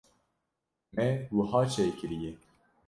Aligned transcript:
me 0.95 1.07
wiha 1.35 1.61
çêkiriye. 1.71 2.31